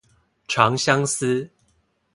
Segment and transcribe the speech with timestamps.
[0.47, 1.47] 長相思